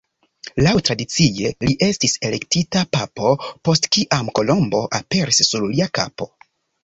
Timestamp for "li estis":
1.67-2.15